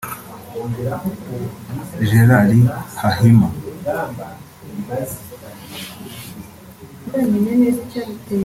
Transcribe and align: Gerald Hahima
Gerald 2.09 2.57
Hahima 2.99 3.49